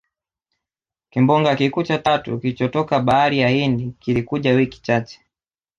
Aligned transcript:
Kimbunga 1.09 1.55
kikuu 1.55 1.83
cha 1.83 1.97
tatu 1.97 2.39
kilichotoka 2.39 2.99
Bahari 2.99 3.39
ya 3.39 3.49
Hindi 3.49 3.95
kilikuja 3.99 4.53
wiki 4.53 4.81
chache 4.81 5.21